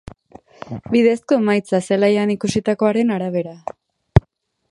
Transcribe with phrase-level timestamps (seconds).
[0.95, 3.57] Bidezko emaitza, zelaian ikusitakoaren arabera.